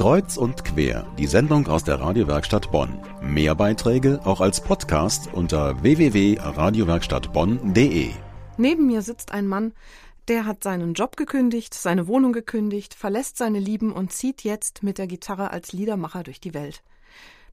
Kreuz 0.00 0.36
und 0.38 0.64
quer, 0.64 1.06
die 1.18 1.26
Sendung 1.26 1.66
aus 1.66 1.84
der 1.84 2.00
Radiowerkstatt 2.00 2.72
Bonn. 2.72 2.98
Mehr 3.20 3.54
Beiträge 3.54 4.18
auch 4.24 4.40
als 4.40 4.62
Podcast 4.62 5.28
unter 5.34 5.82
www.radiowerkstattbonn.de. 5.82 8.08
Neben 8.56 8.86
mir 8.86 9.02
sitzt 9.02 9.32
ein 9.32 9.46
Mann, 9.46 9.74
der 10.26 10.46
hat 10.46 10.64
seinen 10.64 10.94
Job 10.94 11.18
gekündigt, 11.18 11.74
seine 11.74 12.06
Wohnung 12.06 12.32
gekündigt, 12.32 12.94
verlässt 12.94 13.36
seine 13.36 13.58
Lieben 13.58 13.92
und 13.92 14.10
zieht 14.10 14.42
jetzt 14.42 14.82
mit 14.82 14.96
der 14.96 15.06
Gitarre 15.06 15.50
als 15.50 15.74
Liedermacher 15.74 16.22
durch 16.22 16.40
die 16.40 16.54
Welt. 16.54 16.82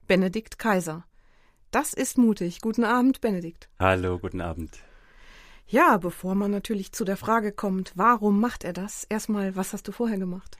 Benedikt 0.07 0.57
Kaiser. 0.57 1.03
Das 1.71 1.93
ist 1.93 2.17
mutig. 2.17 2.61
Guten 2.61 2.85
Abend, 2.85 3.19
Benedikt. 3.19 3.67
Hallo, 3.77 4.19
guten 4.19 4.39
Abend. 4.39 4.71
Ja, 5.67 5.97
bevor 5.97 6.33
man 6.33 6.51
natürlich 6.51 6.93
zu 6.93 7.03
der 7.03 7.17
Frage 7.17 7.51
kommt, 7.51 7.91
warum 7.95 8.39
macht 8.39 8.63
er 8.63 8.71
das? 8.71 9.03
Erstmal, 9.03 9.57
was 9.57 9.73
hast 9.73 9.89
du 9.89 9.91
vorher 9.91 10.17
gemacht? 10.17 10.57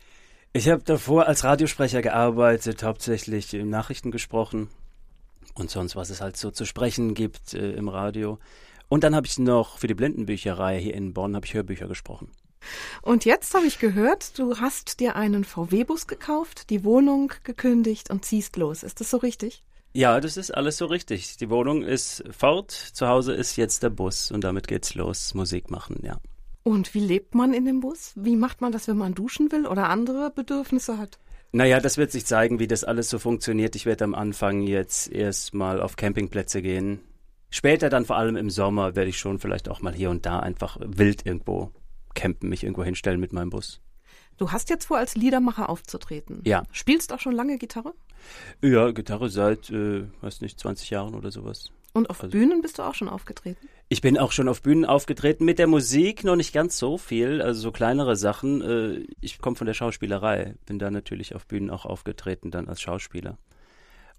Ich 0.53 0.69
habe 0.69 0.81
davor 0.83 1.27
als 1.27 1.43
Radiosprecher 1.43 2.01
gearbeitet, 2.01 2.83
hauptsächlich 2.83 3.53
in 3.53 3.69
Nachrichten 3.69 4.11
gesprochen 4.11 4.69
und 5.53 5.69
sonst, 5.69 5.95
was 5.95 6.09
es 6.09 6.21
halt 6.21 6.37
so 6.37 6.51
zu 6.51 6.65
sprechen 6.65 7.13
gibt 7.13 7.53
äh, 7.53 7.71
im 7.73 7.89
Radio. 7.89 8.39
Und 8.89 9.03
dann 9.03 9.15
habe 9.15 9.27
ich 9.27 9.37
noch 9.37 9.79
für 9.79 9.87
die 9.87 9.93
Blindenbücherei 9.93 10.79
hier 10.79 10.93
in 10.93 11.13
Bonn 11.13 11.35
habe 11.35 11.45
ich 11.45 11.53
Hörbücher 11.53 11.87
gesprochen. 11.87 12.31
Und 13.01 13.25
jetzt 13.25 13.53
habe 13.53 13.65
ich 13.65 13.79
gehört, 13.79 14.39
du 14.39 14.57
hast 14.57 14.99
dir 14.99 15.15
einen 15.15 15.43
VW-Bus 15.43 16.07
gekauft, 16.07 16.69
die 16.69 16.83
Wohnung 16.83 17.31
gekündigt 17.43 18.09
und 18.09 18.25
ziehst 18.25 18.57
los. 18.57 18.83
Ist 18.83 18.99
das 18.99 19.09
so 19.09 19.17
richtig? 19.17 19.63
Ja, 19.93 20.19
das 20.19 20.37
ist 20.37 20.51
alles 20.51 20.77
so 20.77 20.85
richtig. 20.85 21.37
Die 21.37 21.49
Wohnung 21.49 21.83
ist 21.83 22.23
fort, 22.31 22.71
zu 22.71 23.07
Hause 23.07 23.33
ist 23.33 23.55
jetzt 23.55 23.83
der 23.83 23.89
Bus 23.89 24.31
und 24.31 24.43
damit 24.43 24.67
geht's 24.67 24.95
los, 24.95 25.33
Musik 25.33 25.71
machen, 25.71 26.01
ja. 26.03 26.19
Und 26.67 26.93
wie 26.93 26.99
lebt 26.99 27.33
man 27.33 27.53
in 27.53 27.63
dem 27.63 27.79
Bus? 27.79 28.11
Wie 28.17 28.35
macht 28.35 28.59
man 28.59 28.73
das, 28.73 28.89
wenn 28.89 28.97
man 28.97 29.13
duschen 29.13 29.53
will 29.53 29.65
oder 29.65 29.87
andere 29.87 30.31
Bedürfnisse 30.35 30.97
hat? 30.97 31.17
Naja, 31.53 31.79
das 31.79 31.95
wird 31.95 32.11
sich 32.11 32.25
zeigen, 32.25 32.59
wie 32.59 32.67
das 32.67 32.83
alles 32.83 33.09
so 33.09 33.19
funktioniert. 33.19 33.77
Ich 33.77 33.85
werde 33.85 34.03
am 34.03 34.13
Anfang 34.13 34.63
jetzt 34.63 35.09
erstmal 35.09 35.79
auf 35.79 35.95
Campingplätze 35.95 36.61
gehen. 36.61 36.99
Später 37.49 37.87
dann 37.87 38.03
vor 38.03 38.17
allem 38.17 38.35
im 38.35 38.49
Sommer 38.49 38.97
werde 38.97 39.09
ich 39.09 39.17
schon 39.17 39.39
vielleicht 39.39 39.69
auch 39.69 39.81
mal 39.81 39.93
hier 39.93 40.09
und 40.09 40.25
da 40.25 40.41
einfach 40.41 40.77
wild 40.81 41.25
irgendwo 41.25 41.71
campen, 42.15 42.49
mich 42.49 42.65
irgendwo 42.65 42.83
hinstellen 42.83 43.21
mit 43.21 43.31
meinem 43.31 43.49
Bus. 43.49 43.79
Du 44.35 44.51
hast 44.51 44.69
jetzt 44.69 44.87
vor, 44.87 44.97
als 44.97 45.15
Liedermacher 45.15 45.69
aufzutreten. 45.69 46.41
Ja. 46.43 46.63
Spielst 46.73 47.13
auch 47.13 47.21
schon 47.21 47.33
lange 47.33 47.57
Gitarre? 47.57 47.93
Ja, 48.61 48.91
Gitarre 48.91 49.29
seit, 49.29 49.69
äh, 49.69 50.03
weiß 50.19 50.41
nicht, 50.41 50.59
20 50.59 50.89
Jahren 50.89 51.15
oder 51.15 51.31
sowas. 51.31 51.71
Und 51.97 52.11
auf 52.11 52.21
also, 52.21 52.31
Bühnen 52.31 52.61
bist 52.61 52.77
du 52.77 52.83
auch 52.83 52.93
schon 52.93 53.09
aufgetreten? 53.09 53.67
Ich 53.89 54.01
bin 54.01 54.19
auch 54.19 54.31
schon 54.31 54.47
auf 54.47 54.61
Bühnen 54.61 54.85
aufgetreten, 54.85 55.45
mit 55.45 55.57
der 55.57 55.65
Musik 55.65 56.23
noch 56.23 56.35
nicht 56.35 56.53
ganz 56.53 56.77
so 56.77 56.99
viel, 56.99 57.41
also 57.41 57.59
so 57.59 57.71
kleinere 57.71 58.15
Sachen. 58.15 58.61
Äh, 58.61 59.07
ich 59.19 59.39
komme 59.39 59.55
von 59.55 59.65
der 59.65 59.73
Schauspielerei, 59.73 60.53
bin 60.67 60.77
da 60.77 60.91
natürlich 60.91 61.33
auf 61.33 61.47
Bühnen 61.47 61.71
auch 61.71 61.87
aufgetreten, 61.87 62.51
dann 62.51 62.67
als 62.69 62.81
Schauspieler. 62.81 63.39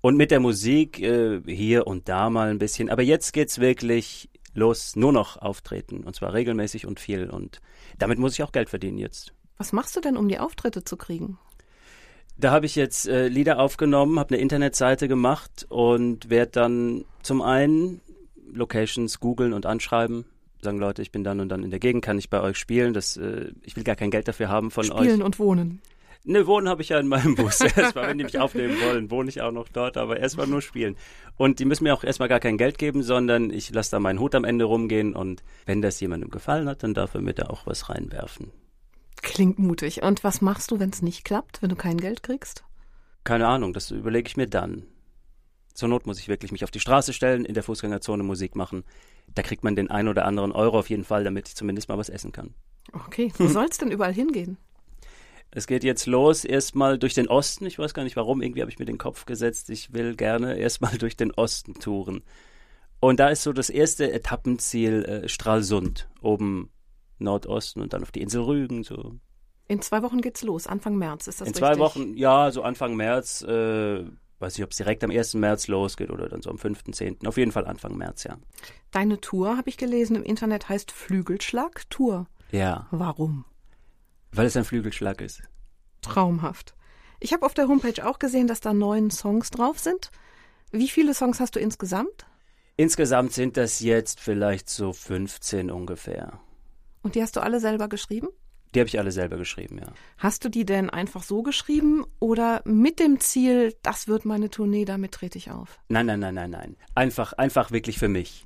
Und 0.01 0.17
mit 0.17 0.33
der 0.33 0.41
Musik 0.41 1.01
äh, 1.01 1.41
hier 1.47 1.87
und 1.87 2.09
da 2.09 2.31
mal 2.31 2.51
ein 2.51 2.59
bisschen, 2.59 2.91
aber 2.91 3.03
jetzt 3.03 3.33
geht's 3.33 3.61
wirklich 3.61 4.29
los, 4.55 4.97
nur 4.97 5.13
noch 5.13 5.37
auftreten 5.37 6.03
und 6.03 6.17
zwar 6.17 6.35
regelmäßig 6.35 6.85
und 6.85 6.99
viel 6.99 7.31
und 7.31 7.61
damit 7.97 8.19
muss 8.19 8.33
ich 8.33 8.43
auch 8.43 8.51
Geld 8.51 8.71
verdienen 8.71 8.99
jetzt. 8.99 9.35
Was 9.57 9.73
machst 9.73 9.95
du 9.95 10.01
denn, 10.01 10.17
um 10.17 10.29
die 10.29 10.41
Auftritte 10.41 10.83
zu 10.83 10.97
kriegen? 10.97 11.39
Da 12.41 12.53
habe 12.53 12.67
ich 12.67 12.77
jetzt 12.77 13.09
äh, 13.09 13.27
Lieder 13.27 13.59
aufgenommen, 13.59 14.19
habe 14.19 14.35
eine 14.35 14.43
Internetseite 14.43 15.09
gemacht 15.09 15.67
und 15.69 16.31
werde 16.31 16.53
dann 16.53 17.05
zum 17.23 17.43
einen 17.43 18.01
Locations 18.53 19.19
googeln 19.19 19.53
und 19.53 19.67
anschreiben. 19.67 20.25
Sagen 20.63 20.79
Leute, 20.79 21.03
ich 21.03 21.11
bin 21.11 21.25
dann 21.25 21.41
und 21.41 21.49
dann 21.49 21.65
in 21.65 21.71
der 21.71 21.81
Gegend, 21.81 22.05
kann 22.05 22.17
ich 22.17 22.31
bei 22.31 22.41
euch 22.41 22.57
spielen? 22.57 22.95
Das, 22.95 23.17
äh, 23.17 23.51
ich 23.63 23.77
will 23.77 23.83
gar 23.83 23.97
kein 23.97 24.11
Geld 24.11 24.29
dafür 24.29 24.49
haben 24.49 24.71
von 24.71 24.85
spielen 24.85 24.99
euch. 24.99 25.07
Spielen 25.07 25.23
und 25.23 25.39
wohnen. 25.41 25.83
Ne, 26.25 26.47
wohnen 26.47 26.69
habe 26.69 26.83
ich 26.83 26.91
ja 26.91 27.01
in 27.01 27.09
meinem 27.09 27.35
Bus. 27.35 27.61
erstmal, 27.77 28.09
wenn 28.09 28.19
die 28.19 28.25
mich 28.25 28.39
aufnehmen 28.39 28.77
wollen, 28.83 29.11
wohne 29.11 29.29
ich 29.31 29.41
auch 29.41 29.53
noch 29.53 29.69
dort, 29.69 29.97
aber 29.97 30.21
erstmal 30.21 30.47
nur 30.47 30.63
spielen. 30.63 30.97
Und 31.37 31.59
die 31.59 31.65
müssen 31.65 31.85
mir 31.85 31.95
auch 31.95 32.05
erstmal 32.05 32.29
gar 32.29 32.41
kein 32.41 32.59
Geld 32.59 32.79
geben, 32.79 33.03
sondern 33.03 33.51
ich 33.51 33.73
lasse 33.73 33.93
da 33.93 34.01
meinen 34.01 34.21
Hut 34.21 34.35
am 34.35 34.45
Ende 34.45 34.65
rumgehen 34.65 35.15
und 35.15 35.43
wenn 35.67 35.83
das 35.83 35.99
jemandem 36.01 36.31
gefallen 36.31 36.69
hat, 36.69 36.83
dann 36.83 36.95
darf 36.95 37.15
er 37.15 37.21
mir 37.21 37.35
da 37.35 37.47
auch 37.47 37.67
was 37.67 37.89
reinwerfen. 37.89 38.53
Klingt 39.23 39.59
mutig. 39.59 40.03
Und 40.03 40.25
was 40.25 40.41
machst 40.41 40.71
du, 40.71 40.79
wenn 40.79 40.91
es 40.91 41.03
nicht 41.03 41.25
klappt, 41.25 41.63
wenn 41.63 41.71
du 41.71 41.77
kein 41.77 41.99
Geld 41.99 42.23
kriegst? 42.23 42.65
Keine 43.25 43.47
Ahnung, 43.47 43.73
das 43.73 43.91
überlege 43.91 44.29
ich 44.29 44.37
mir 44.37 44.49
dann. 44.49 44.87
Zur 45.75 45.89
Not 45.89 46.07
muss 46.07 46.19
ich 46.19 46.29
wirklich 46.29 46.51
mich 46.51 46.65
auf 46.65 46.71
die 46.71 46.81
Straße 46.81 47.13
stellen, 47.13 47.45
in 47.45 47.55
der 47.55 47.63
Fußgängerzone 47.63 48.23
Musik 48.23 48.57
machen. 48.57 48.85
Da 49.35 49.43
kriegt 49.43 49.63
man 49.63 49.77
den 49.77 49.91
einen 49.91 50.09
oder 50.09 50.25
anderen 50.25 50.53
Euro 50.53 50.79
auf 50.79 50.91
jeden 50.91 51.05
Fall, 51.05 51.25
damit 51.25 51.49
ich 51.49 51.55
zumindest 51.55 51.89
mal 51.89 51.99
was 51.99 52.09
essen 52.09 52.33
kann. 52.33 52.55
Okay, 52.93 53.33
wo 53.39 53.47
soll 53.47 53.67
es 53.71 53.79
denn 53.79 53.91
überall 53.91 54.15
hingehen? 54.15 54.57
Es 55.51 55.67
geht 55.67 55.85
jetzt 55.85 56.07
los, 56.07 56.45
erstmal 56.45 56.99
durch 56.99 57.15
den 57.15 57.29
Osten. 57.29 57.67
Ich 57.67 57.79
weiß 57.79 57.95
gar 57.95 58.03
nicht 58.03 58.17
warum, 58.17 58.43
irgendwie 58.43 58.61
habe 58.61 58.71
ich 58.71 58.79
mir 58.79 58.85
den 58.85 58.99
Kopf 58.99 59.25
gesetzt, 59.25 59.71
ich 59.71 59.93
will 59.93 60.17
gerne 60.17 60.59
erstmal 60.59 60.97
durch 60.99 61.17
den 61.17 61.31
Osten 61.33 61.75
touren. 61.75 62.23
Und 63.01 63.21
da 63.21 63.29
ist 63.29 63.45
so 63.45 63.53
das 63.53 63.71
erste 63.71 64.13
Etappenziel 64.13 65.05
äh, 65.05 65.29
Stralsund, 65.29 66.09
oben 66.21 66.71
Nordosten 67.19 67.81
und 67.81 67.93
dann 67.93 68.03
auf 68.03 68.13
die 68.13 68.21
Insel 68.23 68.43
Rügen. 68.43 68.83
So. 68.83 69.17
In 69.67 69.83
zwei 69.83 70.03
Wochen 70.03 70.21
geht's 70.21 70.43
los, 70.43 70.67
Anfang 70.67 70.97
März, 70.97 71.27
ist 71.27 71.41
das 71.41 71.49
In 71.49 71.55
richtig? 71.55 71.61
zwei 71.61 71.79
Wochen, 71.79 72.17
ja, 72.17 72.51
so 72.51 72.63
Anfang 72.63 72.97
März. 72.97 73.43
Äh, 73.43 74.05
weiß 74.39 74.57
nicht, 74.57 74.65
ob 74.65 74.71
es 74.71 74.77
direkt 74.77 75.05
am 75.05 75.11
1. 75.11 75.35
März 75.35 75.69
losgeht 75.69 76.11
oder 76.11 76.29
dann 76.29 76.43
so 76.43 76.51
am 76.51 76.59
5., 76.59 76.85
10. 76.93 77.27
Auf 77.27 77.37
jeden 77.37 77.53
Fall 77.53 77.67
Anfang 77.67 77.97
März, 77.97 78.25
ja. 78.25 78.39
Deine 78.91 79.21
Tour, 79.21 79.57
habe 79.57 79.69
ich 79.69 79.77
gelesen, 79.77 80.17
im 80.17 80.23
Internet 80.23 80.69
heißt 80.69 80.91
Flügelschlag 80.91 81.89
Tour. 81.91 82.27
Ja. 82.51 82.87
Warum? 82.91 83.45
Weil 84.33 84.47
es 84.47 84.57
ein 84.57 84.65
Flügelschlag 84.65 85.21
ist. 85.21 85.43
Traumhaft. 86.03 86.75
Ich 87.21 87.33
habe 87.33 87.45
auf 87.45 87.55
der 87.55 87.69
Homepage 87.69 88.07
auch 88.07 88.19
gesehen, 88.19 88.47
dass 88.47 88.61
da 88.61 88.73
neun 88.73 89.11
Songs 89.11 89.51
drauf 89.51 89.79
sind. 89.79 90.11
Wie 90.71 90.89
viele 90.89 91.15
Songs 91.15 91.41
hast 91.41 91.57
du 91.57 91.61
insgesamt? 91.61 92.27
Insgesamt 92.77 93.33
sind 93.33 93.57
das 93.57 93.81
jetzt 93.81 94.21
vielleicht 94.21 94.69
so 94.69 94.93
15 94.93 95.71
ungefähr. 95.71 96.41
Und 97.09 97.15
die 97.15 97.23
hast 97.23 97.37
du 97.37 97.41
alle 97.41 97.59
selber 97.59 97.89
geschrieben? 97.89 98.29
Die 98.75 98.81
habe 98.81 98.89
ich 98.89 98.99
alle 98.99 99.13
selber 99.13 99.39
geschrieben, 99.39 99.79
ja. 99.79 99.87
Hast 100.19 100.45
du 100.45 100.51
die 100.51 100.67
denn 100.67 100.91
einfach 100.91 101.23
so 101.23 101.43
geschrieben 101.43 102.05
oder 102.21 102.61
mit 102.67 103.01
dem 103.01 103.19
Ziel, 103.19 103.75
das 103.81 104.09
wird 104.09 104.27
meine 104.27 104.51
Tournee, 104.51 104.85
damit 104.85 105.13
trete 105.13 105.39
ich 105.39 105.51
auf? 105.51 105.81
Nein, 105.89 106.05
nein, 106.05 106.21
nein, 106.21 106.35
nein, 106.35 106.51
nein. 106.51 106.77
Einfach, 106.95 107.33
einfach 107.33 107.71
wirklich 107.71 107.99
für 107.99 108.11
mich. 108.11 108.45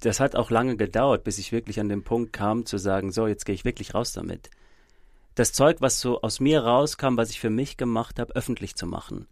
Das 0.00 0.20
hat 0.20 0.36
auch 0.36 0.52
lange 0.52 0.76
gedauert, 0.76 1.24
bis 1.24 1.38
ich 1.38 1.50
wirklich 1.50 1.80
an 1.80 1.88
den 1.88 2.04
Punkt 2.04 2.32
kam 2.32 2.66
zu 2.66 2.78
sagen, 2.78 3.10
so, 3.10 3.26
jetzt 3.26 3.46
gehe 3.46 3.54
ich 3.56 3.64
wirklich 3.64 3.94
raus 3.94 4.12
damit. 4.12 4.48
Das 5.34 5.52
Zeug, 5.52 5.78
was 5.80 5.98
so 5.98 6.22
aus 6.22 6.38
mir 6.38 6.60
rauskam, 6.60 7.16
was 7.16 7.30
ich 7.30 7.40
für 7.40 7.50
mich 7.50 7.76
gemacht 7.76 8.20
habe, 8.20 8.36
öffentlich 8.36 8.76
zu 8.76 8.86
machen. 8.86 9.26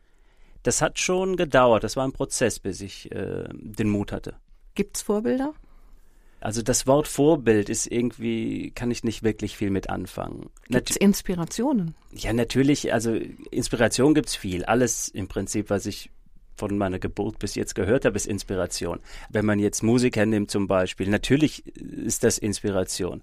Das 0.65 0.83
hat 0.83 0.99
schon 0.99 1.37
gedauert. 1.37 1.85
Das 1.85 1.95
war 1.95 2.05
ein 2.05 2.13
Prozess, 2.13 2.59
bis 2.59 2.81
ich 2.81 3.13
äh, 3.13 3.45
den 3.53 3.91
Mut 3.91 4.11
hatte. 4.11 4.35
Gibt's 4.75 5.03
Vorbilder? 5.03 5.55
Also 6.43 6.61
das 6.61 6.89
Wort 6.89 7.07
Vorbild 7.07 7.69
ist 7.69 7.87
irgendwie, 7.87 8.73
kann 8.73 8.91
ich 8.91 9.05
nicht 9.05 9.23
wirklich 9.23 9.57
viel 9.57 9.71
mit 9.71 9.89
anfangen. 9.91 10.51
Gibt 10.69 10.91
es 10.91 10.97
Inspirationen? 10.97 11.95
Ja, 12.13 12.33
natürlich, 12.33 12.93
also 12.93 13.15
Inspiration 13.51 14.13
gibt's 14.13 14.35
viel. 14.35 14.65
Alles 14.65 15.09
im 15.09 15.29
Prinzip, 15.29 15.71
was 15.71 15.87
ich 15.87 16.11
von 16.57 16.77
meiner 16.77 16.99
Geburt 16.99 17.39
bis 17.39 17.55
jetzt 17.55 17.75
gehört 17.75 18.05
habe, 18.05 18.17
ist 18.17 18.27
Inspiration. 18.27 18.99
Wenn 19.31 19.47
man 19.47 19.61
jetzt 19.61 19.83
Musiker 19.83 20.27
nimmt 20.27 20.51
zum 20.51 20.67
Beispiel, 20.67 21.09
natürlich 21.09 21.65
ist 21.67 22.25
das 22.25 22.39
Inspiration. 22.39 23.23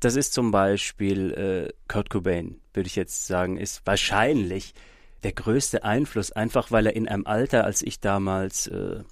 Das 0.00 0.14
ist 0.14 0.34
zum 0.34 0.50
Beispiel 0.50 1.32
äh, 1.32 1.72
Kurt 1.88 2.10
Cobain, 2.10 2.60
würde 2.74 2.86
ich 2.86 2.96
jetzt 2.96 3.26
sagen, 3.26 3.56
ist 3.56 3.82
wahrscheinlich 3.86 4.74
der 5.22 5.32
größte 5.32 5.84
Einfluss, 5.84 6.32
einfach 6.32 6.70
weil 6.70 6.86
er 6.86 6.96
in 6.96 7.08
einem 7.08 7.26
Alter, 7.26 7.64
als 7.64 7.82
ich 7.82 8.00
damals 8.00 8.66
äh, 8.66 9.04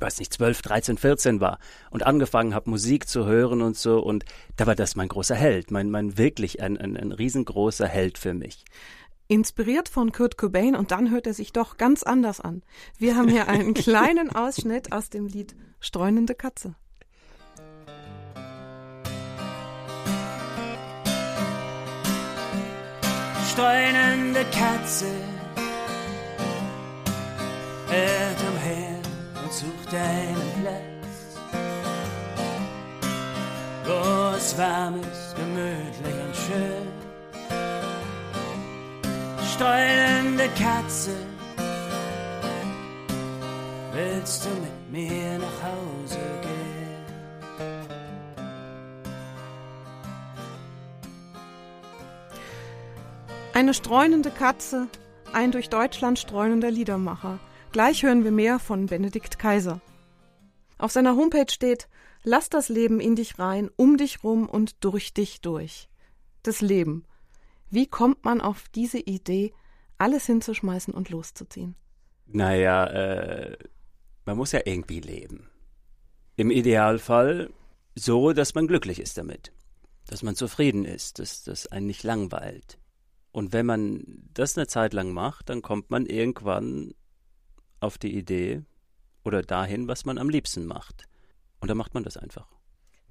weiß 0.00 0.18
nicht, 0.18 0.32
12, 0.32 0.62
13, 0.62 0.98
14 0.98 1.40
war 1.40 1.58
und 1.90 2.04
angefangen 2.04 2.54
habe, 2.54 2.70
Musik 2.70 3.08
zu 3.08 3.26
hören 3.26 3.62
und 3.62 3.76
so. 3.76 4.00
Und 4.00 4.24
da 4.56 4.66
war 4.66 4.74
das 4.74 4.96
mein 4.96 5.08
großer 5.08 5.34
Held, 5.34 5.70
mein, 5.70 5.90
mein 5.90 6.18
wirklich 6.18 6.60
ein, 6.60 6.76
ein, 6.76 6.96
ein 6.96 7.12
riesengroßer 7.12 7.86
Held 7.86 8.18
für 8.18 8.34
mich. 8.34 8.64
Inspiriert 9.28 9.88
von 9.88 10.10
Kurt 10.10 10.36
Cobain 10.36 10.74
und 10.74 10.90
dann 10.90 11.10
hört 11.10 11.26
er 11.26 11.34
sich 11.34 11.52
doch 11.52 11.76
ganz 11.76 12.02
anders 12.02 12.40
an. 12.40 12.62
Wir 12.98 13.16
haben 13.16 13.28
hier 13.28 13.48
einen 13.48 13.74
kleinen 13.74 14.34
Ausschnitt 14.34 14.92
aus 14.92 15.08
dem 15.10 15.26
Lied 15.26 15.54
Streunende 15.78 16.34
Katze. 16.34 16.74
Streunende 23.52 24.44
Katze 24.52 25.06
hört 27.88 28.49
umher 29.50 29.60
such 29.60 29.86
deinen 29.90 30.36
Platz, 30.62 31.38
wo 33.84 34.36
es 34.36 34.56
warm 34.56 35.00
ist, 35.00 35.36
gemütlich 35.36 36.14
und 36.24 36.36
schön. 36.36 36.86
Streunende 39.54 40.48
Katze, 40.58 41.16
willst 43.92 44.44
du 44.44 44.48
mit 44.48 44.90
mir 44.90 45.38
nach 45.38 45.62
Hause 45.62 46.18
gehen? 46.42 46.60
Eine 53.52 53.74
streunende 53.74 54.30
Katze 54.30 54.88
ein 55.32 55.52
durch 55.52 55.68
Deutschland 55.68 56.18
streunender 56.18 56.70
Liedermacher. 56.70 57.38
Gleich 57.72 58.02
hören 58.02 58.24
wir 58.24 58.32
mehr 58.32 58.58
von 58.58 58.86
Benedikt 58.86 59.38
Kaiser. 59.38 59.80
Auf 60.76 60.90
seiner 60.90 61.14
Homepage 61.14 61.52
steht, 61.52 61.88
lass 62.24 62.48
das 62.48 62.68
Leben 62.68 62.98
in 62.98 63.14
dich 63.14 63.38
rein, 63.38 63.70
um 63.76 63.96
dich 63.96 64.24
rum 64.24 64.48
und 64.48 64.82
durch 64.82 65.14
dich 65.14 65.40
durch. 65.40 65.88
Das 66.42 66.62
Leben. 66.62 67.04
Wie 67.70 67.86
kommt 67.86 68.24
man 68.24 68.40
auf 68.40 68.68
diese 68.70 68.98
Idee, 68.98 69.52
alles 69.98 70.26
hinzuschmeißen 70.26 70.92
und 70.92 71.10
loszuziehen? 71.10 71.76
Naja, 72.26 72.86
äh, 72.86 73.56
man 74.24 74.36
muss 74.36 74.50
ja 74.50 74.60
irgendwie 74.64 75.00
leben. 75.00 75.48
Im 76.34 76.50
Idealfall 76.50 77.50
so, 77.94 78.32
dass 78.32 78.54
man 78.54 78.66
glücklich 78.66 78.98
ist 78.98 79.16
damit. 79.16 79.52
Dass 80.08 80.24
man 80.24 80.34
zufrieden 80.34 80.84
ist, 80.84 81.20
dass 81.20 81.44
das 81.44 81.68
einen 81.68 81.86
nicht 81.86 82.02
langweilt. 82.02 82.78
Und 83.30 83.52
wenn 83.52 83.66
man 83.66 84.02
das 84.34 84.58
eine 84.58 84.66
Zeit 84.66 84.92
lang 84.92 85.12
macht, 85.12 85.50
dann 85.50 85.62
kommt 85.62 85.90
man 85.90 86.06
irgendwann 86.06 86.94
auf 87.80 87.98
die 87.98 88.16
Idee 88.16 88.62
oder 89.24 89.42
dahin, 89.42 89.88
was 89.88 90.04
man 90.04 90.18
am 90.18 90.28
liebsten 90.28 90.66
macht. 90.66 91.06
Und 91.60 91.68
dann 91.68 91.76
macht 91.76 91.94
man 91.94 92.04
das 92.04 92.16
einfach. 92.16 92.46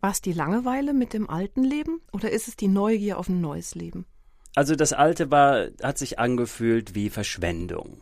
War 0.01 0.12
es 0.12 0.21
die 0.21 0.33
Langeweile 0.33 0.94
mit 0.94 1.13
dem 1.13 1.30
alten 1.30 1.63
Leben 1.63 2.01
oder 2.12 2.31
ist 2.31 2.48
es 2.48 2.56
die 2.56 2.68
Neugier 2.68 3.18
auf 3.18 3.27
ein 3.27 3.42
neues 3.42 3.75
Leben? 3.75 4.06
Also 4.56 4.75
das 4.75 4.94
alte 4.94 5.30
war, 5.30 5.68
hat 5.83 5.98
sich 5.98 6.19
angefühlt 6.19 6.95
wie 6.95 7.10
Verschwendung. 7.10 8.01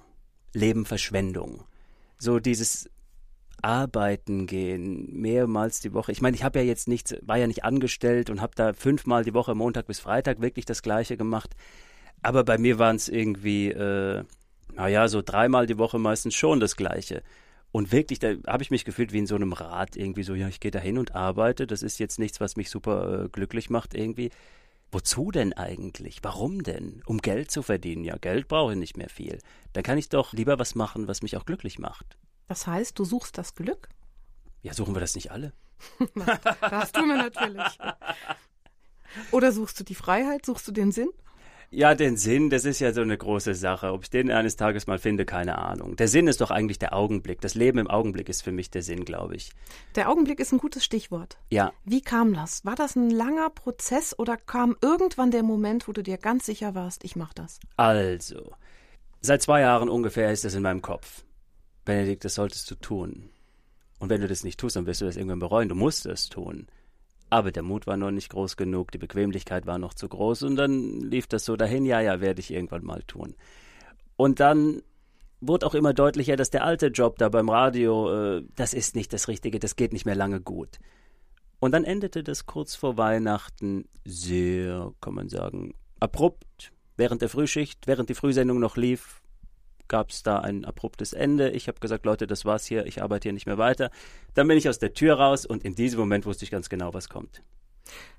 Leben 0.53 0.85
Verschwendung. 0.85 1.63
So 2.19 2.39
dieses 2.39 2.89
arbeiten 3.61 4.45
gehen, 4.45 5.19
mehrmals 5.19 5.79
die 5.81 5.93
Woche. 5.93 6.11
Ich 6.11 6.21
meine, 6.21 6.35
ich 6.35 6.43
habe 6.43 6.59
ja 6.59 6.65
jetzt 6.65 6.87
nichts, 6.87 7.15
war 7.21 7.37
ja 7.37 7.47
nicht 7.47 7.63
angestellt 7.63 8.29
und 8.29 8.41
habe 8.41 8.53
da 8.55 8.73
fünfmal 8.73 9.23
die 9.23 9.33
Woche, 9.33 9.55
Montag 9.55 9.87
bis 9.87 9.99
Freitag, 9.99 10.41
wirklich 10.41 10.65
das 10.65 10.83
Gleiche 10.83 11.17
gemacht. 11.17 11.55
Aber 12.21 12.43
bei 12.43 12.57
mir 12.57 12.79
waren 12.79 12.95
es 12.95 13.09
irgendwie, 13.09 13.69
äh, 13.69 14.23
naja, 14.77 15.07
so 15.07 15.21
dreimal 15.21 15.65
die 15.65 15.77
Woche 15.77 15.99
meistens 15.99 16.35
schon 16.35 16.59
das 16.59 16.75
Gleiche. 16.75 17.23
Und 17.71 17.91
wirklich, 17.91 18.19
da 18.19 18.33
habe 18.47 18.63
ich 18.63 18.71
mich 18.71 18.85
gefühlt 18.85 19.11
wie 19.11 19.19
in 19.19 19.27
so 19.27 19.35
einem 19.35 19.53
Rad 19.53 19.95
irgendwie 19.95 20.23
so, 20.23 20.33
ja, 20.33 20.47
ich 20.47 20.59
gehe 20.59 20.71
da 20.71 20.79
hin 20.79 20.97
und 20.97 21.15
arbeite. 21.15 21.67
Das 21.67 21.83
ist 21.83 21.99
jetzt 21.99 22.17
nichts, 22.19 22.39
was 22.39 22.55
mich 22.55 22.69
super 22.69 23.25
äh, 23.25 23.29
glücklich 23.29 23.69
macht 23.69 23.93
irgendwie. 23.93 24.31
Wozu 24.91 25.31
denn 25.31 25.53
eigentlich? 25.53 26.19
Warum 26.23 26.63
denn? 26.63 27.01
Um 27.05 27.17
Geld 27.17 27.51
zu 27.51 27.61
verdienen. 27.61 28.05
Ja, 28.05 28.17
Geld 28.17 28.47
brauche 28.47 28.71
ich 28.71 28.79
nicht 28.79 28.97
mehr 28.97 29.09
viel. 29.09 29.39
Dann 29.73 29.83
kann 29.83 29.97
ich 29.97 30.09
doch 30.09 30.31
lieber 30.31 30.59
was 30.59 30.75
machen, 30.75 31.07
was 31.07 31.21
mich 31.21 31.35
auch 31.35 31.45
glücklich 31.45 31.77
macht. 31.77 32.17
Das 32.47 32.67
heißt, 32.67 32.97
du 32.97 33.03
suchst 33.03 33.37
das 33.37 33.53
Glück? 33.53 33.89
Ja, 34.61 34.73
suchen 34.73 34.95
wir 34.95 35.01
das 35.01 35.15
nicht 35.15 35.31
alle? 35.31 35.53
das 36.61 36.91
tun 36.93 37.09
wir 37.09 37.17
natürlich. 37.17 37.77
Oder 39.31 39.51
suchst 39.51 39.79
du 39.79 39.83
die 39.83 39.95
Freiheit? 39.95 40.45
Suchst 40.45 40.67
du 40.67 40.71
den 40.71 40.91
Sinn? 40.91 41.09
Ja, 41.69 41.95
den 41.95 42.15
Sinn, 42.15 42.49
das 42.49 42.63
ist 42.63 42.79
ja 42.79 42.93
so 42.93 43.01
eine 43.01 43.17
große 43.17 43.53
Sache. 43.53 43.91
Ob 43.91 44.03
ich 44.03 44.09
den 44.09 44.31
eines 44.31 44.55
Tages 44.55 44.87
mal 44.87 44.99
finde, 44.99 45.25
keine 45.25 45.57
Ahnung. 45.57 45.97
Der 45.97 46.07
Sinn 46.07 46.27
ist 46.27 46.39
doch 46.39 46.49
eigentlich 46.49 46.79
der 46.79 46.93
Augenblick. 46.93 47.41
Das 47.41 47.55
Leben 47.55 47.77
im 47.77 47.89
Augenblick 47.89 48.29
ist 48.29 48.41
für 48.41 48.53
mich 48.53 48.71
der 48.71 48.83
Sinn, 48.83 49.03
glaube 49.03 49.35
ich. 49.35 49.51
Der 49.95 50.09
Augenblick 50.09 50.39
ist 50.39 50.53
ein 50.53 50.59
gutes 50.59 50.85
Stichwort. 50.85 51.37
Ja. 51.49 51.73
Wie 51.83 52.01
kam 52.01 52.33
das? 52.33 52.63
War 52.63 52.75
das 52.75 52.95
ein 52.95 53.09
langer 53.09 53.49
Prozess 53.49 54.17
oder 54.17 54.37
kam 54.37 54.77
irgendwann 54.81 55.29
der 55.31 55.43
Moment, 55.43 55.89
wo 55.89 55.91
du 55.91 56.03
dir 56.03 56.17
ganz 56.17 56.45
sicher 56.45 56.73
warst, 56.73 57.03
ich 57.03 57.17
mache 57.17 57.35
das? 57.35 57.59
Also, 57.75 58.53
seit 59.19 59.41
zwei 59.41 59.59
Jahren 59.59 59.89
ungefähr 59.89 60.31
ist 60.31 60.45
das 60.45 60.53
in 60.53 60.63
meinem 60.63 60.81
Kopf. 60.81 61.25
Benedikt, 61.83 62.23
das 62.23 62.35
solltest 62.35 62.71
du 62.71 62.75
tun. 62.75 63.29
Und 63.99 64.09
wenn 64.09 64.21
du 64.21 64.27
das 64.27 64.45
nicht 64.45 64.59
tust, 64.59 64.77
dann 64.77 64.85
wirst 64.85 65.01
du 65.01 65.05
das 65.05 65.17
irgendwann 65.17 65.39
bereuen. 65.39 65.67
Du 65.67 65.75
musst 65.75 66.05
es 66.05 66.29
tun. 66.29 66.67
Aber 67.29 67.51
der 67.51 67.63
Mut 67.63 67.87
war 67.87 67.97
noch 67.97 68.11
nicht 68.11 68.29
groß 68.29 68.55
genug, 68.55 68.91
die 68.91 68.97
Bequemlichkeit 68.97 69.65
war 69.65 69.77
noch 69.77 69.93
zu 69.93 70.07
groß 70.07 70.43
und 70.43 70.55
dann 70.55 71.01
lief 71.01 71.27
das 71.27 71.43
so 71.43 71.57
dahin, 71.57 71.85
ja, 71.85 71.99
ja, 71.99 72.21
werde 72.21 72.39
ich 72.39 72.51
irgendwann 72.51 72.85
mal 72.85 73.03
tun. 73.03 73.35
Und 74.15 74.39
dann 74.39 74.81
wurde 75.41 75.65
auch 75.65 75.75
immer 75.75 75.93
deutlicher, 75.93 76.35
dass 76.35 76.49
der 76.49 76.63
alte 76.63 76.87
Job 76.87 77.17
da 77.17 77.29
beim 77.29 77.49
Radio, 77.49 78.37
äh, 78.37 78.43
das 78.55 78.73
ist 78.73 78.95
nicht 78.95 79.11
das 79.13 79.27
Richtige, 79.27 79.59
das 79.59 79.75
geht 79.75 79.93
nicht 79.93 80.05
mehr 80.05 80.15
lange 80.15 80.41
gut. 80.41 80.79
Und 81.59 81.71
dann 81.71 81.83
endete 81.83 82.23
das 82.23 82.45
kurz 82.45 82.75
vor 82.75 82.97
Weihnachten 82.97 83.87
sehr, 84.05 84.93
kann 85.01 85.13
man 85.13 85.29
sagen, 85.29 85.73
abrupt. 85.99 86.71
Während 86.95 87.21
der 87.21 87.29
Frühschicht, 87.29 87.85
während 87.85 88.09
die 88.09 88.15
Frühsendung 88.15 88.59
noch 88.59 88.77
lief, 88.77 89.21
gab 89.87 90.09
es 90.09 90.23
da 90.23 90.39
ein 90.39 90.65
abruptes 90.65 91.13
Ende. 91.13 91.49
Ich 91.51 91.67
habe 91.67 91.79
gesagt, 91.79 92.05
Leute, 92.05 92.27
das 92.27 92.45
war's 92.45 92.65
hier, 92.65 92.85
ich 92.85 93.01
arbeite 93.01 93.23
hier 93.23 93.33
nicht 93.33 93.45
mehr 93.45 93.57
weiter. 93.57 93.91
Dann 94.33 94.47
bin 94.47 94.57
ich 94.57 94.69
aus 94.69 94.79
der 94.79 94.93
Tür 94.93 95.15
raus 95.15 95.45
und 95.45 95.63
in 95.63 95.75
diesem 95.75 95.99
Moment 95.99 96.25
wusste 96.25 96.45
ich 96.45 96.51
ganz 96.51 96.69
genau, 96.69 96.93
was 96.93 97.09
kommt. 97.09 97.43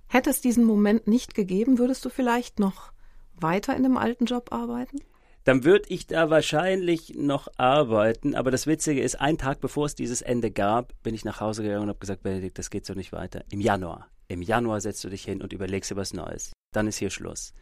Hätte 0.06 0.30
es 0.30 0.40
diesen 0.40 0.64
Moment 0.64 1.06
nicht 1.06 1.34
gegeben, 1.34 1.78
würdest 1.78 2.04
du 2.04 2.08
vielleicht 2.08 2.58
noch 2.58 2.92
weiter 3.34 3.76
in 3.76 3.82
dem 3.82 3.96
alten 3.96 4.24
Job 4.24 4.52
arbeiten? 4.52 5.00
Dann 5.44 5.64
würde 5.64 5.88
ich 5.88 6.06
da 6.06 6.28
wahrscheinlich 6.28 7.14
noch 7.16 7.48
arbeiten. 7.56 8.34
Aber 8.34 8.50
das 8.50 8.66
Witzige 8.66 9.00
ist, 9.00 9.20
einen 9.20 9.38
Tag 9.38 9.60
bevor 9.60 9.86
es 9.86 9.94
dieses 9.94 10.20
Ende 10.20 10.50
gab, 10.50 10.92
bin 11.02 11.14
ich 11.14 11.24
nach 11.24 11.40
Hause 11.40 11.62
gegangen 11.62 11.84
und 11.84 11.88
habe 11.88 11.98
gesagt, 12.00 12.22
Benedikt, 12.22 12.58
das 12.58 12.70
geht 12.70 12.84
so 12.84 12.94
nicht 12.94 13.12
weiter. 13.12 13.44
Im 13.50 13.60
Januar. 13.60 14.08
Im 14.26 14.42
Januar 14.42 14.82
setzt 14.82 15.02
du 15.04 15.08
dich 15.08 15.24
hin 15.24 15.40
und 15.40 15.54
überlegst 15.54 15.90
dir 15.90 15.96
was 15.96 16.12
Neues. 16.12 16.52
Dann 16.72 16.86
ist 16.86 16.98
hier 16.98 17.08
Schluss. 17.08 17.54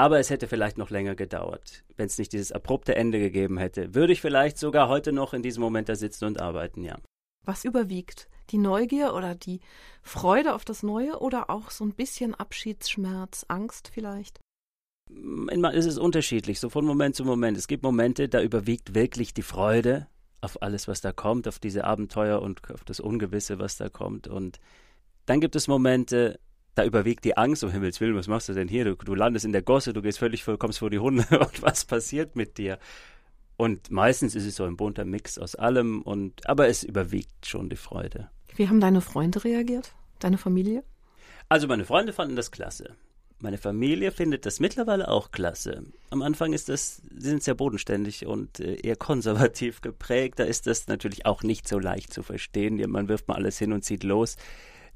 Aber 0.00 0.18
es 0.18 0.30
hätte 0.30 0.48
vielleicht 0.48 0.78
noch 0.78 0.88
länger 0.88 1.14
gedauert. 1.14 1.84
Wenn 1.98 2.06
es 2.06 2.16
nicht 2.16 2.32
dieses 2.32 2.52
abrupte 2.52 2.96
Ende 2.96 3.18
gegeben 3.18 3.58
hätte, 3.58 3.94
würde 3.94 4.14
ich 4.14 4.22
vielleicht 4.22 4.56
sogar 4.56 4.88
heute 4.88 5.12
noch 5.12 5.34
in 5.34 5.42
diesem 5.42 5.62
Moment 5.62 5.90
da 5.90 5.94
sitzen 5.94 6.24
und 6.24 6.40
arbeiten, 6.40 6.82
ja. 6.82 6.96
Was 7.44 7.66
überwiegt? 7.66 8.26
Die 8.48 8.56
Neugier 8.56 9.12
oder 9.12 9.34
die 9.34 9.60
Freude 10.00 10.54
auf 10.54 10.64
das 10.64 10.82
Neue 10.82 11.18
oder 11.18 11.50
auch 11.50 11.70
so 11.70 11.84
ein 11.84 11.92
bisschen 11.92 12.34
Abschiedsschmerz, 12.34 13.44
Angst 13.48 13.90
vielleicht? 13.92 14.40
Manchmal 15.10 15.74
ist 15.74 15.84
es 15.84 15.98
unterschiedlich, 15.98 16.60
so 16.60 16.70
von 16.70 16.86
Moment 16.86 17.14
zu 17.14 17.26
Moment. 17.26 17.58
Es 17.58 17.68
gibt 17.68 17.82
Momente, 17.82 18.30
da 18.30 18.40
überwiegt 18.40 18.94
wirklich 18.94 19.34
die 19.34 19.42
Freude 19.42 20.06
auf 20.40 20.62
alles, 20.62 20.88
was 20.88 21.02
da 21.02 21.12
kommt, 21.12 21.46
auf 21.46 21.58
diese 21.58 21.84
Abenteuer 21.84 22.40
und 22.40 22.62
auf 22.70 22.84
das 22.84 23.00
Ungewisse, 23.00 23.58
was 23.58 23.76
da 23.76 23.90
kommt. 23.90 24.28
Und 24.28 24.60
dann 25.26 25.42
gibt 25.42 25.56
es 25.56 25.68
Momente, 25.68 26.40
da 26.74 26.84
überwiegt 26.84 27.24
die 27.24 27.36
Angst, 27.36 27.64
um 27.64 27.70
Himmels 27.70 28.00
Willen, 28.00 28.14
was 28.14 28.28
machst 28.28 28.48
du 28.48 28.52
denn 28.52 28.68
hier? 28.68 28.84
Du, 28.84 28.94
du 28.94 29.14
landest 29.14 29.44
in 29.44 29.52
der 29.52 29.62
Gosse, 29.62 29.92
du 29.92 30.02
gehst 30.02 30.18
völlig 30.18 30.44
kommst 30.44 30.78
vor 30.78 30.90
die 30.90 30.98
Hunde 30.98 31.26
und 31.38 31.62
was 31.62 31.84
passiert 31.84 32.36
mit 32.36 32.58
dir? 32.58 32.78
Und 33.56 33.90
meistens 33.90 34.34
ist 34.34 34.46
es 34.46 34.56
so 34.56 34.64
ein 34.64 34.76
bunter 34.76 35.04
Mix 35.04 35.38
aus 35.38 35.54
allem 35.54 36.02
und 36.02 36.48
aber 36.48 36.68
es 36.68 36.82
überwiegt 36.82 37.46
schon 37.46 37.68
die 37.68 37.76
Freude. 37.76 38.30
Wie 38.56 38.68
haben 38.68 38.80
deine 38.80 39.00
Freunde 39.00 39.44
reagiert? 39.44 39.92
Deine 40.18 40.38
Familie? 40.38 40.82
Also 41.48 41.66
meine 41.66 41.84
Freunde 41.84 42.12
fanden 42.12 42.36
das 42.36 42.50
klasse. 42.50 42.96
Meine 43.42 43.58
Familie 43.58 44.12
findet 44.12 44.44
das 44.44 44.60
mittlerweile 44.60 45.08
auch 45.08 45.30
klasse. 45.30 45.84
Am 46.10 46.20
Anfang 46.22 46.52
ist 46.52 46.68
das, 46.68 47.02
sie 47.16 47.28
sind 47.28 47.42
sehr 47.42 47.54
bodenständig 47.54 48.26
und 48.26 48.60
äh, 48.60 48.76
eher 48.76 48.96
konservativ 48.96 49.80
geprägt. 49.80 50.38
Da 50.38 50.44
ist 50.44 50.66
das 50.66 50.88
natürlich 50.88 51.26
auch 51.26 51.42
nicht 51.42 51.66
so 51.66 51.78
leicht 51.78 52.12
zu 52.12 52.22
verstehen. 52.22 52.82
Man 52.90 53.08
wirft 53.08 53.28
mal 53.28 53.34
alles 53.34 53.58
hin 53.58 53.72
und 53.72 53.84
zieht 53.84 54.04
los 54.04 54.36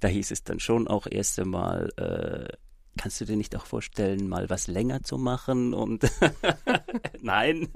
da 0.00 0.08
hieß 0.08 0.30
es 0.30 0.44
dann 0.44 0.60
schon 0.60 0.88
auch 0.88 1.06
erst 1.10 1.38
einmal, 1.38 1.90
äh, 1.96 2.56
kannst 2.98 3.20
du 3.20 3.24
dir 3.24 3.36
nicht 3.36 3.56
auch 3.56 3.66
vorstellen, 3.66 4.28
mal 4.28 4.50
was 4.50 4.66
länger 4.66 5.02
zu 5.02 5.18
machen? 5.18 5.74
Und 5.74 6.04
nein. 7.20 7.68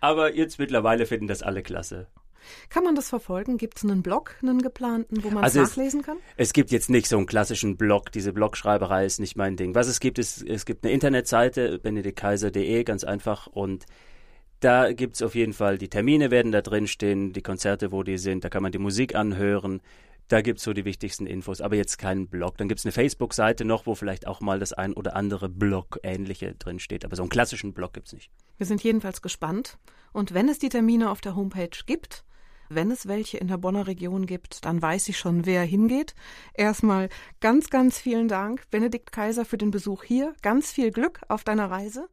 Aber 0.00 0.34
jetzt 0.34 0.58
mittlerweile 0.58 1.06
finden 1.06 1.26
das 1.26 1.42
alle 1.42 1.62
klasse. 1.62 2.08
Kann 2.68 2.84
man 2.84 2.94
das 2.94 3.08
verfolgen? 3.08 3.58
Gibt 3.58 3.78
es 3.78 3.84
einen 3.84 4.02
Blog, 4.02 4.36
einen 4.42 4.62
geplanten, 4.62 5.24
wo 5.24 5.30
man 5.30 5.42
also 5.42 5.62
es 5.62 5.70
nachlesen 5.70 6.02
kann? 6.02 6.18
Es 6.36 6.52
gibt 6.52 6.70
jetzt 6.70 6.90
nicht 6.90 7.08
so 7.08 7.16
einen 7.16 7.26
klassischen 7.26 7.76
Blog. 7.76 8.12
Diese 8.12 8.32
Blogschreiberei 8.32 9.04
ist 9.04 9.18
nicht 9.18 9.36
mein 9.36 9.56
Ding. 9.56 9.74
Was 9.74 9.88
es 9.88 10.00
gibt, 10.00 10.18
ist, 10.18 10.42
es 10.42 10.64
gibt 10.64 10.84
eine 10.84 10.92
Internetseite, 10.92 11.78
benediktkaiser.de, 11.78 12.84
ganz 12.84 13.04
einfach. 13.04 13.46
Und 13.46 13.86
da 14.60 14.92
gibt 14.92 15.16
es 15.16 15.22
auf 15.22 15.34
jeden 15.34 15.52
Fall, 15.52 15.78
die 15.78 15.88
Termine 15.88 16.30
werden 16.30 16.52
da 16.52 16.62
drin 16.62 16.86
stehen, 16.86 17.32
die 17.32 17.42
Konzerte, 17.42 17.92
wo 17.92 18.02
die 18.02 18.18
sind. 18.18 18.44
Da 18.44 18.48
kann 18.48 18.62
man 18.62 18.72
die 18.72 18.78
Musik 18.78 19.14
anhören. 19.14 19.80
Da 20.28 20.40
gibt 20.40 20.58
es 20.58 20.64
so 20.64 20.72
die 20.72 20.84
wichtigsten 20.84 21.26
Infos, 21.26 21.60
aber 21.60 21.76
jetzt 21.76 21.98
keinen 21.98 22.28
Blog. 22.28 22.58
Dann 22.58 22.68
gibt 22.68 22.80
es 22.80 22.84
eine 22.84 22.92
Facebook-Seite 22.92 23.64
noch, 23.64 23.86
wo 23.86 23.94
vielleicht 23.94 24.26
auch 24.26 24.40
mal 24.40 24.58
das 24.58 24.72
ein 24.72 24.92
oder 24.92 25.14
andere 25.14 25.48
Blog-ähnliche 25.48 26.54
drin 26.54 26.80
steht. 26.80 27.04
Aber 27.04 27.14
so 27.14 27.22
einen 27.22 27.30
klassischen 27.30 27.74
Blog 27.74 27.92
gibt 27.92 28.08
es 28.08 28.12
nicht. 28.12 28.30
Wir 28.56 28.66
sind 28.66 28.82
jedenfalls 28.82 29.22
gespannt. 29.22 29.78
Und 30.12 30.34
wenn 30.34 30.48
es 30.48 30.58
die 30.58 30.68
Termine 30.68 31.10
auf 31.10 31.20
der 31.20 31.36
Homepage 31.36 31.70
gibt, 31.86 32.24
wenn 32.68 32.90
es 32.90 33.06
welche 33.06 33.38
in 33.38 33.46
der 33.46 33.58
Bonner 33.58 33.86
Region 33.86 34.26
gibt, 34.26 34.64
dann 34.64 34.82
weiß 34.82 35.08
ich 35.08 35.18
schon, 35.18 35.46
wer 35.46 35.62
hingeht. 35.62 36.14
Erstmal 36.54 37.08
ganz, 37.40 37.70
ganz 37.70 37.98
vielen 37.98 38.26
Dank, 38.26 38.68
Benedikt 38.70 39.12
Kaiser, 39.12 39.44
für 39.44 39.58
den 39.58 39.70
Besuch 39.70 40.02
hier. 40.02 40.34
Ganz 40.42 40.72
viel 40.72 40.90
Glück 40.90 41.20
auf 41.28 41.44
deiner 41.44 41.70
Reise. 41.70 42.08